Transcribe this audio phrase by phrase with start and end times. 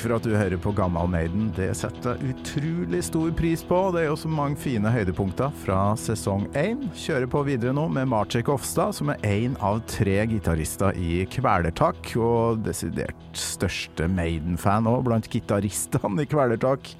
[0.00, 1.50] for at du hører på Gammal Maiden.
[1.56, 3.78] Det setter jeg utrolig stor pris på.
[3.94, 6.86] Det er jo så mange fine høydepunkter fra sesong én.
[6.96, 12.12] Kjører på videre nå med Marcek Ofstad, som er én av tre gitarister i Kvelertak,
[12.20, 16.92] og desidert største Maiden-fan òg, blant gitaristene i Kvelertak.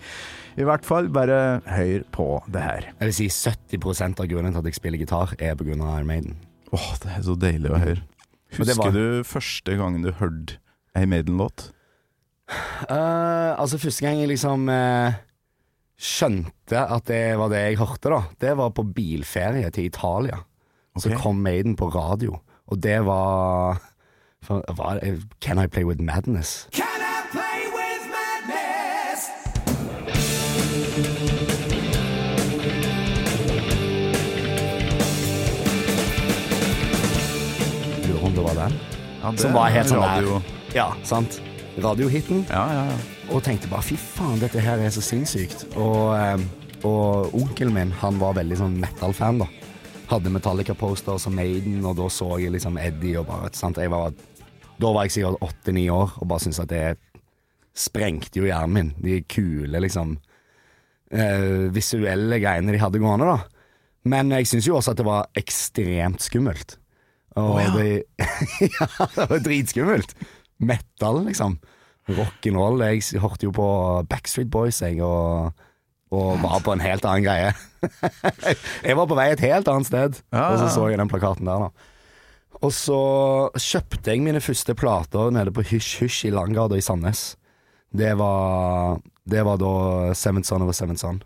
[0.61, 2.89] I hvert fall, bare hør på det her.
[3.01, 5.74] Jeg vil si 70 av grunnen til at jeg spiller gitar, er pga.
[5.80, 6.38] Iron Maiden.
[6.74, 8.02] Åh, det er så deilig å høre.
[8.59, 10.59] Husker var- du første gangen du hørte
[10.95, 11.71] ei Maiden-låt?
[12.50, 15.12] Eh, altså, første gang jeg liksom uh,
[16.00, 20.40] skjønte at det var det jeg hørte, da, det var på bilferie til Italia.
[20.98, 23.78] Så kom Maiden på radio, og det var,
[24.42, 26.66] for, var det- Can I Play With Madness?
[38.09, 38.79] Lurer om det var den.
[39.23, 40.40] Ja, det Som var helt sånn radio.
[40.40, 40.76] der.
[40.76, 41.40] Ja, sant.
[41.79, 42.45] Radiohiten.
[42.51, 42.96] Ja, ja, ja.
[43.30, 45.68] Og tenkte bare fy faen, dette her er så sinnssykt.
[45.79, 46.40] Og, eh,
[46.87, 49.49] og onkelen min, han var veldig sånn metal-fan, da.
[50.10, 53.79] Hadde Metallica-poster og Maiden, og da så jeg liksom Eddie og bare sant?
[53.79, 54.13] Jeg var,
[54.80, 56.96] Da var jeg sikkert åtte-ni år og bare syntes at det
[57.76, 58.93] sprengte jo hjernen min.
[58.96, 60.16] De kule, liksom
[61.13, 63.38] eh, visuelle greiene de hadde gående, da.
[64.09, 66.78] Men jeg syns jo også at det var ekstremt skummelt.
[67.38, 67.71] Og oh, ja.
[67.76, 68.04] det
[68.75, 70.15] Ja, det var dritskummelt.
[70.61, 71.59] Metal, liksom.
[72.11, 72.83] Rock'n'roll.
[72.84, 73.66] Jeg hørte jo på
[74.11, 75.53] Backstreet Boys, jeg, og,
[76.12, 77.53] og var på en helt annen greie.
[78.87, 81.69] jeg var på vei et helt annet sted, og så så jeg den plakaten der,
[81.69, 81.88] da.
[82.61, 83.00] Og så
[83.56, 87.22] kjøpte jeg mine første plater nede på Hysj Hysj i Langgata i Sandnes.
[87.91, 89.71] Det var, det var da
[90.19, 91.22] Seven Son over Seven Son.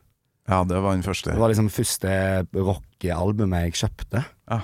[0.49, 1.33] ja, det var den første.
[1.33, 2.12] Det var liksom første
[2.55, 4.23] rockealbumet jeg kjøpte.
[4.53, 4.61] Ja.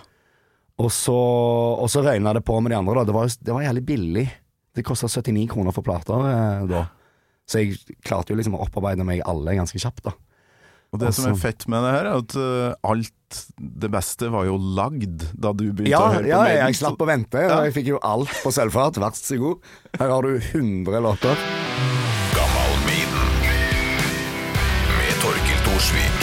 [0.81, 3.01] Og så, og så røyna det på med de andre.
[3.01, 3.09] Da.
[3.11, 4.27] Det, var, det var jævlig billig.
[4.75, 6.85] Det kosta 79 kroner for plater eh, da.
[7.51, 10.05] Så jeg klarte jo liksom å opparbeide meg alle ganske kjapt.
[10.07, 10.13] da
[10.93, 14.31] Og det som er Altså- fett med det her, er at uh, alt det beste
[14.31, 16.67] var jo lagd da du begynte Ja, å høre ja på Maiden.
[16.67, 17.39] jeg slapp å vente.
[17.43, 17.61] Ja.
[17.67, 18.99] Jeg fikk jo alt på sølvfat.
[19.03, 19.59] Vær så god.
[19.99, 21.35] Her har du 100 låter.
[22.35, 23.31] Gammal Maiden.
[24.99, 26.20] Med Torkil Thorsvik.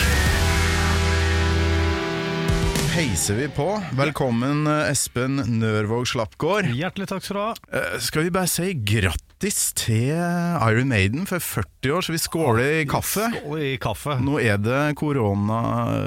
[2.97, 3.67] Heiser vi på.
[3.93, 6.65] Velkommen Espen Nørvåg Slappgård.
[6.73, 7.53] Hjertelig takk skal du ha.
[7.69, 12.79] Eh, skal vi bare si grattis til Iron Maiden for 40 år, så vi skåler
[12.79, 13.29] i kaffe.
[13.35, 14.17] Skåler i kaffe.
[14.25, 16.01] Nå er det koronaepidemi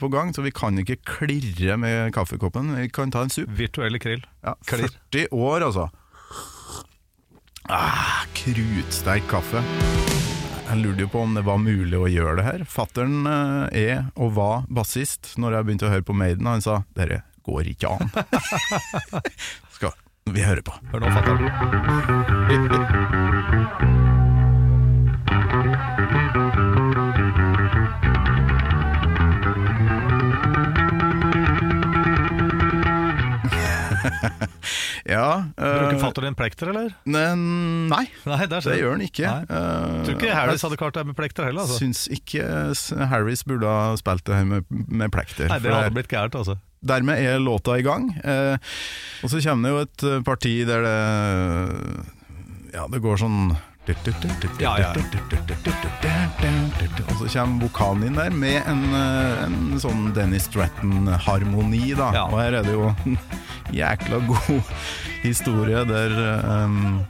[0.00, 2.72] på gang, så vi kan ikke klirre med kaffekoppen.
[2.80, 3.44] Vi kan ta en sup.
[3.60, 4.24] Virtuelle krill.
[4.48, 5.92] Ja, 40 år, altså.
[7.68, 9.60] Ah, krutsterk kaffe.
[10.66, 12.64] Jeg lurte jo på om det var mulig å gjøre det her.
[12.66, 16.64] Fattern eh, er og var bassist når jeg begynte å høre på Maiden, og han
[16.64, 18.10] sa 'dere går ikke an'.
[19.76, 19.94] Skal
[20.34, 20.74] vi høre på.
[20.90, 21.46] Hør nå, fatter'n.
[35.06, 36.94] Ja Bruker eh, din plekter, eller?
[37.04, 37.36] ne-
[37.92, 39.26] Nei, Nei, det gjør han ikke.
[39.30, 39.42] Nei.
[39.46, 41.78] Eh, Tror ikke Harris hadde klart det med plekter heller, altså.
[41.78, 42.42] Syns ikke
[43.12, 45.46] Harris burde ha spilt det her med, med plekter.
[45.52, 46.58] Nei, det hadde blitt gærent, altså.
[46.86, 48.10] Dermed er låta i gang.
[48.22, 48.58] Eh,
[49.22, 50.98] og så kommer det jo et parti der det
[52.76, 53.56] Ja, det går sånn
[54.58, 54.90] Ja, ja.
[57.06, 58.82] Og så kommer vokalen inn der med en,
[59.46, 62.10] en sånn Dennis Stratton-harmoni, da.
[62.16, 62.24] Ja.
[62.26, 62.90] Og her er det jo
[63.74, 64.72] jækla god
[65.26, 66.12] historie der
[66.64, 67.00] um,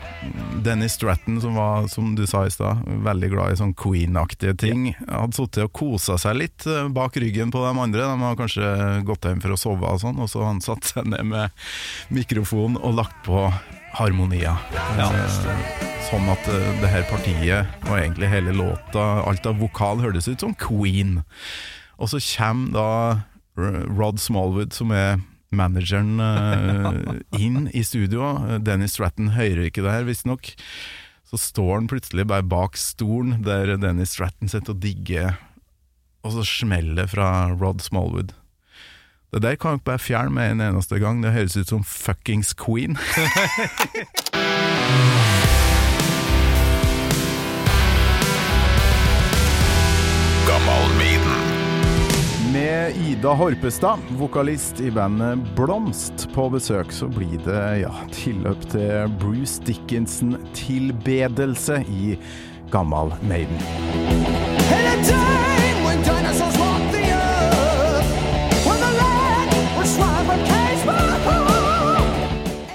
[0.65, 4.87] Dennis Stratton, som var, som du sa i stad, veldig glad i sånn Queen-aktige ting,
[5.05, 8.07] hadde sittet og kosa seg litt eh, bak ryggen på de andre.
[8.07, 8.71] De har kanskje
[9.09, 11.69] gått hjem for å sove og sånn, og så han satt seg ned med
[12.15, 13.49] mikrofon og lagt på
[13.97, 14.57] harmonier.
[14.97, 15.11] Ja.
[15.13, 20.29] Eh, Sånn at eh, det her partiet, og egentlig hele låta, alt av vokal hørtes
[20.31, 21.17] ut som Queen.
[21.99, 22.91] Og så kommer da
[23.57, 25.17] Rod Smallwood, som er
[25.55, 28.59] manageren, uh, inn i studio.
[28.63, 30.55] Dennis Stratton hører ikke det her, visstnok.
[31.27, 35.39] Så står han plutselig bare bak stolen der Dennis Stratton sitter og digger,
[36.27, 38.35] og så smeller fra Rod Smallwood.
[39.35, 41.23] Det der kan dere bare fjerne med en eneste gang.
[41.23, 42.97] Det høres ut som fuckings Queen.
[50.47, 51.56] Gammal Maiden.
[52.57, 59.13] Med Ida Horpestad, vokalist i bandet Blomst, på besøk, så blir det ja, tilløp til
[59.21, 62.17] Bruce Dickinson-tilbedelse i
[62.73, 63.61] Gammal Maiden.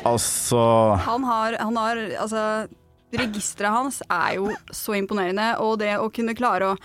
[0.06, 0.62] Altså
[1.10, 2.68] Han har, han har altså
[3.18, 6.78] registeret hans er jo så imponerende, og det å kunne klare å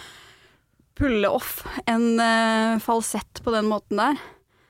[0.96, 4.18] pulle off en uh, falsett på den måten der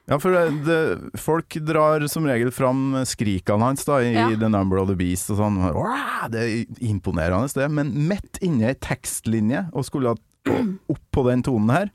[0.06, 4.28] Ja, for det, det, folk drar som regel fram skrikene hans da, i Ja.
[4.38, 5.58] The Number of the Beast og sånn.
[6.30, 10.14] Det er imponerende det, men midt inne ei tekstlinje, og skulle
[10.94, 11.90] opp på den tonen her,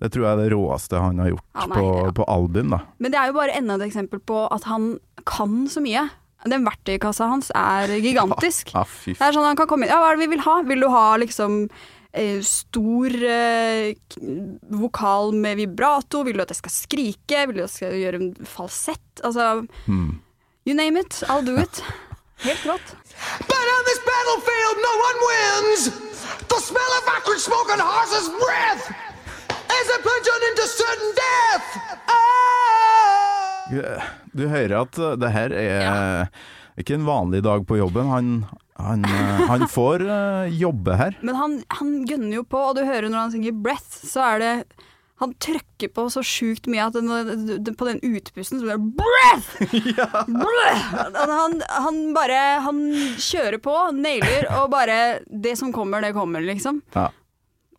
[0.00, 2.12] det tror jeg er det råeste han har gjort ja, nei, på, ja.
[2.16, 2.80] på album, da.
[2.96, 4.94] Men det er jo bare enda et eksempel på at han
[5.28, 6.06] kan så mye.
[6.48, 8.72] Den verktøykassa hans er gigantisk.
[8.72, 10.44] Ja, fy Det er sånn han kan komme inn Ja, hva er det vi vil
[10.46, 10.60] ha?
[10.64, 11.66] Vil du ha liksom
[12.44, 13.94] stor eh,
[14.60, 16.24] vokal med vibrato?
[16.26, 17.46] Vil du at jeg skal skrike?
[17.46, 19.22] Vil du at jeg skal gjøre en falsett?
[19.22, 20.20] Altså mm.
[20.66, 21.82] You name it, I'll do it.
[22.46, 22.96] Helt rått.
[23.46, 25.82] But on this battlefield, no one wins.
[26.48, 28.84] The smell of acrid smoke and horse's breath
[29.70, 31.68] is a plungeon into certain death.
[32.08, 32.20] Ah!
[34.32, 36.30] Du hører at det her er
[36.80, 38.08] ikke en vanlig dag på jobben.
[38.10, 38.30] Han,
[38.86, 41.18] han, uh, han får uh, jobbe her.
[41.26, 44.42] Men han, han gønner jo på, og du hører når han synger 'breath', så er
[44.44, 44.54] det
[45.20, 49.50] han trykker på så sjukt mye at den, på den utpusten så blir det 'breath'!
[50.46, 51.18] breath!
[51.28, 52.80] Han, han bare Han
[53.20, 56.80] kjører på, nailer, og bare Det som kommer, det kommer, liksom.
[56.96, 57.10] Ja.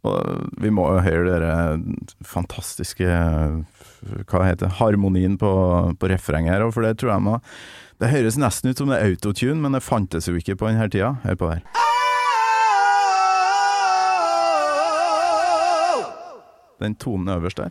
[0.05, 1.55] Og vi må jo høre dere
[2.25, 5.51] fantastiske Hva heter det, harmonien på,
[5.97, 7.39] på refrenget her, for det tror jeg må
[8.01, 10.87] Det høres nesten ut som det er autotune, men det fantes jo ikke på denne
[10.89, 11.11] tida.
[11.25, 11.61] Hør på der.
[16.81, 17.69] Den tonen øverst der.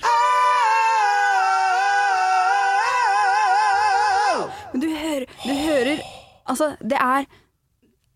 [4.73, 5.99] Men du hører, du hører
[6.47, 7.25] Altså, det er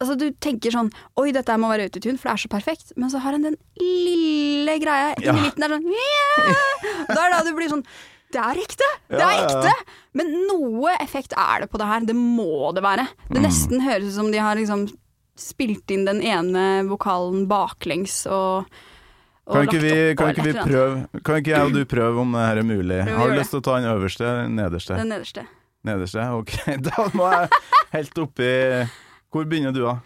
[0.01, 2.93] Altså, du tenker sånn Oi, dette må være autotune, for det er så perfekt.
[2.99, 5.33] Men så har han den lille greia i Ja.
[5.35, 6.65] midten der sånn yeah!
[7.11, 7.85] Da er det da du blir sånn
[8.35, 8.89] Det er ekte!
[9.13, 9.75] Det er er ja, ja.
[10.19, 12.07] Men noe effekt er det på det her.
[12.09, 13.07] Det må det være.
[13.31, 13.47] Det Mm.
[13.47, 14.89] nesten høres ut som de har liksom
[15.39, 18.69] spilt inn den ene vokalen baklengs og,
[19.47, 22.33] og Kan ikke, vi, kan ikke vi prøve Kan ikke jeg og du prøve om
[22.33, 23.01] det her er mulig?
[23.05, 24.95] Prøv Har du lyst til å ta den øverste den nederste?
[24.97, 25.47] Den nederste.
[25.85, 26.27] Nederste?
[26.39, 26.55] Ok,
[26.87, 27.51] da må jeg
[27.97, 28.51] helt oppi
[29.35, 29.99] Hvor begynner du, da?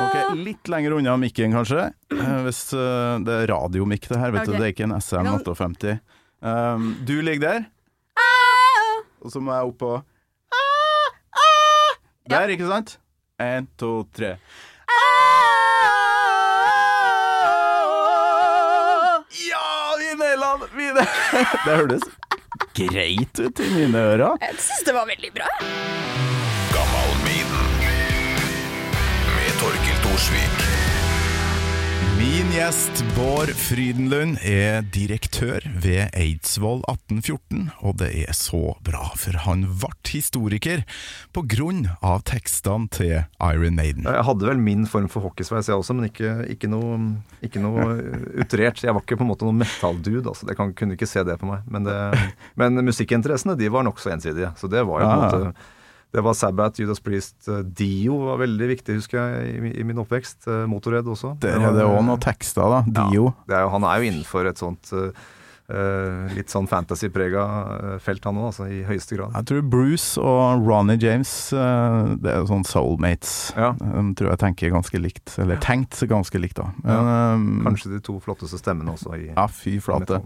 [0.00, 1.90] Ok, Litt lenger unna mikken, kanskje.
[2.14, 4.32] Eh, Hvis uh, det er radiomikk, det her.
[4.32, 4.54] Vet okay.
[4.54, 5.34] du, Det er ikke en SM Ja.
[5.36, 5.98] 58.
[6.42, 7.64] Um, du ligger der,
[9.20, 9.90] og så må jeg opp på
[12.30, 12.94] Der, ikke sant?
[13.42, 14.36] Én, to, tre.
[19.50, 19.66] Ja,
[20.00, 20.94] vi naila den!
[21.66, 22.08] Det hørtes
[22.74, 24.36] greit ut i mine ører.
[24.40, 25.48] Jeg syns det var veldig bra.
[26.72, 27.72] Gammal Maiden.
[29.36, 30.79] Med Torkil Thorsvik.
[32.30, 39.34] Min gjest Bård Frydenlund er direktør ved Eidsvoll 1814, og det er så bra, for
[39.48, 40.84] han ble historiker
[41.34, 44.06] på grunn av tekstene til Iron Maiden.
[44.06, 47.00] Jeg hadde vel min form for hockeysveis jeg også, men ikke, ikke noe,
[47.42, 47.88] ikke noe
[48.44, 48.78] utrert.
[48.86, 50.46] Jeg var ikke på en måte noen metal-dude, altså.
[50.52, 51.66] Jeg kan, kunne ikke se det på meg.
[51.66, 51.98] Men, det,
[52.62, 54.54] men musikkinteressene de var nokså ensidige.
[54.60, 55.68] Så det var jo på en måte
[56.12, 60.00] det var Sabbath, Judas Priest, eh, Dio var veldig viktig, husker jeg, i, i min
[60.02, 60.48] oppvekst.
[60.50, 61.36] Eh, Motorhead også.
[61.42, 62.80] Der er det òg noen tekster, da.
[63.04, 63.30] Dio.
[63.46, 65.28] Det er jo, han er jo innenfor et sånt eh,
[66.34, 67.44] litt sånn fantasy-prega
[68.02, 69.38] felt, han òg, altså, i høyeste grad.
[69.38, 73.36] Jeg tror Bruce og Ronny James uh, Det er jo sånn soulmates.
[73.54, 73.70] Ja.
[73.78, 75.36] De tror jeg tenker ganske likt.
[75.38, 76.72] Eller tenkt ganske likt, da.
[76.82, 80.24] Eh, Kanskje de to flotteste stemmene også i Ja, fy flate.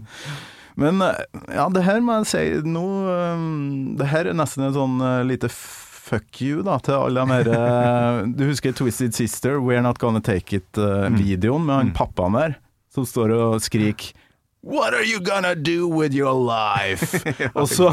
[0.75, 1.15] Men eh,
[1.55, 3.45] ja, det her må jeg si nå eh,
[3.99, 8.27] Det her er nesten et sånn eh, lite fuck you da til alle de her
[8.37, 12.59] Du husker Twisted Sister, We're Not Gonna Take It-videoen med han pappaen der
[12.93, 14.13] som står og skriker
[14.65, 17.19] What are you gonna do with your life?
[17.59, 17.91] og så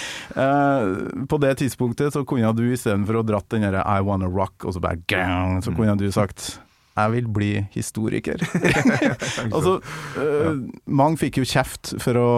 [1.30, 4.76] På det tidspunktet så kunne du istedenfor å dratt den derre I wanna rock, og
[4.76, 6.58] så bare gang, så kunne du sagt
[7.00, 8.42] jeg vil bli historiker.
[9.54, 9.76] altså,
[10.16, 10.54] ja.
[10.86, 12.30] mange fikk jo kjeft for å,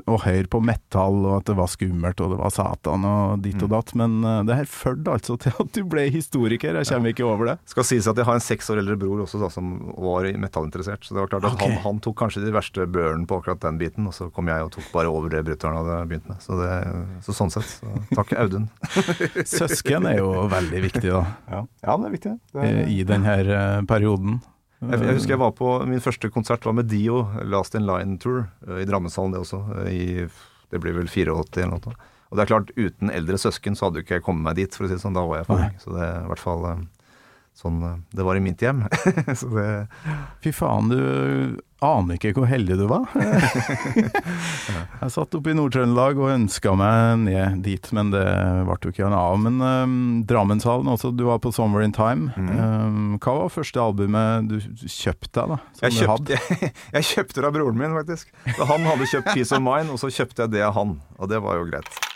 [0.00, 3.62] å høre på metall, og at det var skummelt, og det var Satan og ditt
[3.64, 6.76] og datt, men øh, det her førte altså til at du ble historiker.
[6.80, 7.56] Jeg kommer ikke over det.
[7.70, 11.06] Skal sies at jeg har en seks år eldre bror også da, som var metallinteressert.
[11.06, 11.74] Så det var klart at okay.
[11.74, 14.66] han, han tok kanskje de verste børene på akkurat den biten, og så kom jeg
[14.66, 16.40] og tok bare over det brutter'n hadde begynt med.
[16.44, 16.72] Så, det,
[17.26, 17.76] så sånn sett.
[17.78, 18.68] Så, takk Audun.
[19.56, 21.62] Søsken er jo veldig viktig da, Ja,
[21.96, 22.34] det er viktig.
[22.56, 23.50] Det i, i den her
[23.88, 24.40] perioden.
[24.82, 28.18] Jeg, jeg husker jeg var på Min første konsert var med Dio, Last in Line
[28.20, 29.62] Tour, eh, i Drammenshallen det også.
[29.86, 30.28] eh, I,
[30.70, 31.96] det blir vel 84 eller noe.
[32.26, 34.74] Og det er klart, uten eldre søsken så hadde jo ikke jeg kommet meg dit,
[34.74, 35.14] for å si det sånn.
[35.16, 35.76] Da var jeg for ung.
[35.80, 36.80] Så det er i hvert fall eh,
[37.56, 38.84] sånn eh, det var i mitt hjem.
[39.40, 39.70] så det
[40.44, 41.00] Fy faen, du
[41.84, 43.04] aner ikke hvor heldig du var.
[45.02, 48.24] jeg satt oppe i Nord-Trøndelag og ønska meg ned dit, men det
[48.66, 49.36] ble jo ikke av.
[49.44, 49.98] Men um,
[50.28, 52.32] Drammenshallen også, du var på Summer in Time.
[52.36, 54.56] Um, hva var første albumet du
[54.88, 55.60] kjøpte deg, da?
[55.76, 56.40] som Jeg kjøpte,
[56.96, 58.32] jeg kjøpte det av broren min, faktisk.
[58.56, 61.00] Han hadde kjøpt Peace of Mine, og så kjøpte jeg det av han.
[61.20, 62.06] Og det var jo greit.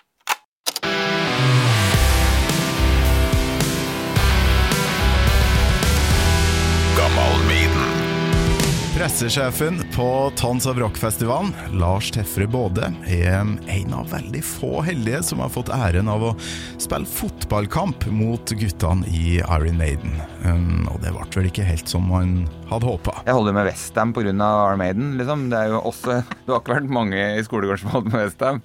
[9.00, 15.40] Pressesjefen på Tons of Rock-festivalen, Lars Tefre Både, er en av veldig få heldige som
[15.40, 16.32] har fått æren av å
[16.76, 20.18] spille fotballkamp mot guttene i Iron Maiden.
[20.44, 23.14] Um, og det ble vel ikke helt som man hadde håpa.
[23.24, 24.34] Jeg holder med Westham pga.
[24.34, 25.16] Iron Maiden.
[25.16, 25.48] Liksom.
[25.48, 28.60] Det er jo også Det har ikke vært mange i skolegården som holdt med Westham.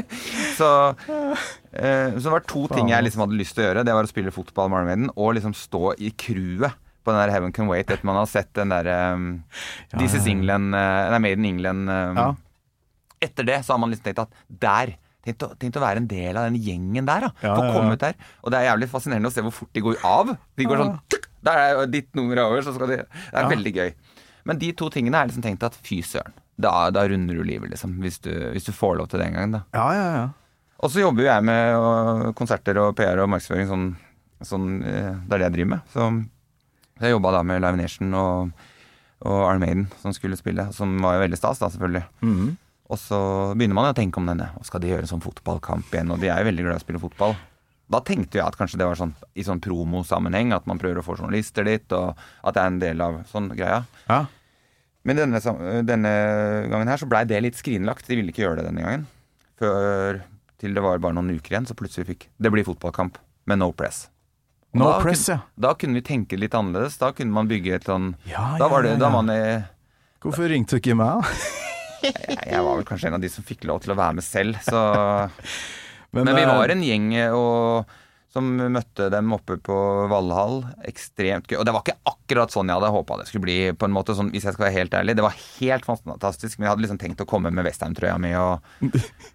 [0.62, 0.72] så,
[1.76, 3.84] eh, så det var to ting jeg liksom hadde lyst til å gjøre.
[3.84, 7.22] Det var å spille fotball med Iron Maiden og liksom stå i crewet på den
[7.22, 9.26] der Heaven Can Wait etter man har sett den derre um,
[9.94, 11.88] This Is England uh, Nei, Made in England.
[11.90, 12.28] um, Ja.
[13.26, 14.96] Etter det så har man liksom tenkt at der
[15.26, 17.30] Tenk å, være en del av den gjengen der, da.
[17.42, 17.96] Ja, Få komme ja.
[17.96, 18.12] ut der.
[18.46, 20.28] Og det er jævlig fascinerende å se hvor fort de går av.
[20.54, 23.48] De går sånn tuk, Der er ditt nummer over, så skal de Det er Ja.
[23.50, 23.90] veldig gøy.
[24.46, 26.30] Men de to tingene har liksom tenkt at fy søren.
[26.56, 27.98] Da, da runder du livet, liksom.
[28.00, 29.64] Hvis du, hvis du får lov til det en gang, da.
[29.74, 30.28] Ja, ja, ja.
[30.78, 33.66] Og så jobber jo jeg med konserter og PR og markedsføring.
[33.66, 33.86] Sånn,
[34.46, 35.80] sånn, øh, det er det jeg driver med.
[35.90, 36.06] Så
[37.00, 38.52] jeg jobba da med Live Nation og,
[39.26, 40.68] og Maiden, som skulle spille.
[40.76, 42.06] Som var jo veldig stas, da, selvfølgelig.
[42.24, 42.54] Mhm.
[42.86, 43.18] Og så
[43.58, 44.52] begynner man jo å tenke om denne.
[44.60, 46.12] Og skal de gjøre en sånn fotballkamp igjen?
[46.14, 47.34] Og de er jo veldig glad i å spille fotball.
[47.90, 51.04] Da tenkte jeg at kanskje det var sånn i sånn promosammenheng, at man prøver å
[51.06, 52.14] få journalister dit, og
[52.46, 53.84] at det er en del av sånn greia.
[54.06, 54.24] ja.
[55.06, 55.38] Men denne,
[55.86, 56.12] denne
[56.66, 58.08] gangen her så blei det litt skrinlagt.
[58.10, 59.04] De ville ikke gjøre det denne gangen.
[59.60, 60.18] Før
[60.58, 63.68] til det var bare noen uker igjen, så plutselig fikk Det blir fotballkamp med no
[63.70, 64.08] press.
[64.76, 65.38] No da press, ja.
[65.56, 66.98] Da kunne vi tenke litt annerledes.
[67.00, 69.30] Da kunne man bygge et sånn Ja, Da var det Da man
[70.24, 71.22] Hvorfor ringte du ikke meg?
[71.22, 71.54] da?
[72.06, 74.26] jeg, jeg var vel kanskje en av de som fikk lov til å være med
[74.26, 74.80] selv, så
[76.16, 77.96] Men vi eh, var en gjeng og,
[78.36, 79.76] som møtte dem oppe på
[80.10, 80.60] Valhall.
[80.86, 81.58] Ekstremt gøy.
[81.60, 84.16] Og det var ikke akkurat sånn jeg hadde håpa det skulle bli, på en måte,
[84.18, 85.16] sånn, hvis jeg skal være helt ærlig.
[85.16, 88.66] Det var helt fantastisk, men jeg hadde liksom tenkt å komme med Westham-trøya mi, og,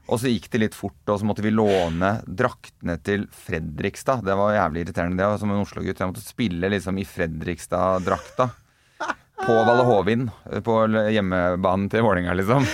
[0.08, 4.26] og så gikk det litt fort, og så måtte vi låne draktene til Fredrikstad.
[4.28, 5.98] Det var jævlig irriterende, det, som en Oslo-gutt.
[5.98, 8.52] Jeg måtte spille liksom i Fredrikstad-drakta.
[9.42, 10.28] På Valle Hovin,
[10.62, 12.68] på hjemmebanen til Vålerenga, liksom.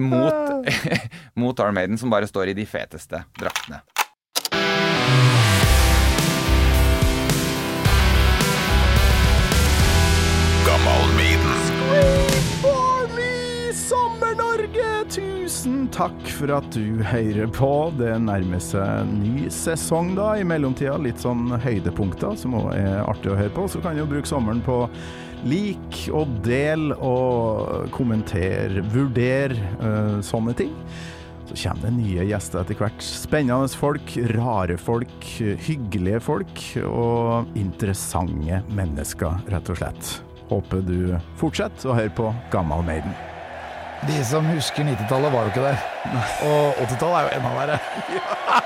[0.00, 0.70] Mot,
[1.38, 3.84] mot Arm som bare står i de feteste draktene.
[15.94, 17.70] Takk for at du hører på.
[17.98, 20.96] Det nærmer seg ny sesong da, i mellomtida.
[21.00, 23.68] Litt sånn høydepunkter som òg er artig å høre på.
[23.70, 24.84] Så kan du bruke sommeren på
[25.44, 30.72] lik og del og kommenter, vurder uh, sånne ting.
[31.44, 33.04] Så kommer det nye gjester etter hvert.
[33.04, 35.28] Spennende folk, rare folk,
[35.66, 40.16] hyggelige folk og interessante mennesker, rett og slett.
[40.48, 40.98] Håper du
[41.40, 43.14] fortsetter å høre på Gammal Maiden.
[44.08, 45.76] De som husker 90-tallet, var jo ikke der.
[46.44, 47.78] Og 80-tallet er jo enda verre.